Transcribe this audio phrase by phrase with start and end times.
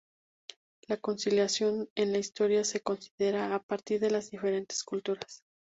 [0.87, 5.43] La consolidación en la historia se considera a partir de las diferentes culturas.